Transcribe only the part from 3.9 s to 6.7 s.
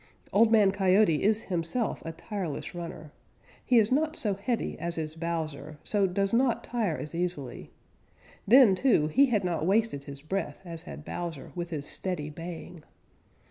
not so heavy as is Bowser, so does not